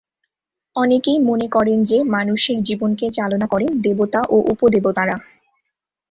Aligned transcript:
অনেকেই 0.75 1.19
মনে 1.19 1.47
করেন 1.47 1.83
যে, 1.83 1.97
মানুষের 2.07 2.57
জীবনকে 2.61 3.05
চালনা 3.09 3.47
করেন 3.47 3.71
দেবতা 3.81 4.21
ও 4.29 4.37
উপদেবতারা। 4.53 5.15